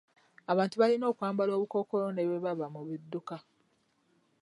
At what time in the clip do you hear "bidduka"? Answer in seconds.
2.87-3.37